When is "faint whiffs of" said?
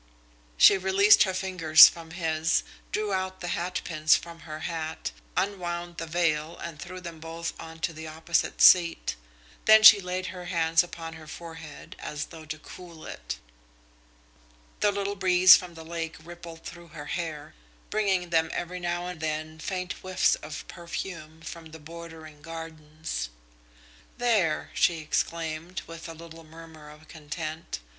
19.59-20.67